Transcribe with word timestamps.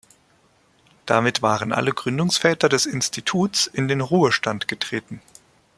Damit 1.05 1.43
waren 1.43 1.71
alle 1.71 1.93
Gründungsväter 1.93 2.69
des 2.69 2.87
Instituts 2.87 3.67
in 3.67 3.87
den 3.87 4.01
Ruhestand 4.01 4.67
getreten. 4.67 5.21